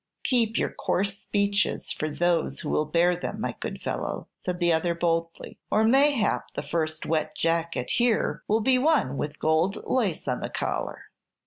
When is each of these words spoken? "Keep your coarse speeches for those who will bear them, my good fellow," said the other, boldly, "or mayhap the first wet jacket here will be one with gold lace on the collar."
"Keep 0.23 0.57
your 0.57 0.71
coarse 0.71 1.19
speeches 1.19 1.91
for 1.91 2.09
those 2.09 2.61
who 2.61 2.71
will 2.71 2.85
bear 2.85 3.15
them, 3.15 3.39
my 3.39 3.55
good 3.59 3.83
fellow," 3.83 4.27
said 4.39 4.59
the 4.59 4.73
other, 4.73 4.95
boldly, 4.95 5.59
"or 5.69 5.83
mayhap 5.83 6.45
the 6.55 6.63
first 6.63 7.05
wet 7.05 7.35
jacket 7.35 7.91
here 7.91 8.41
will 8.47 8.61
be 8.61 8.79
one 8.79 9.15
with 9.15 9.37
gold 9.37 9.83
lace 9.85 10.27
on 10.27 10.39
the 10.39 10.49
collar." 10.49 11.03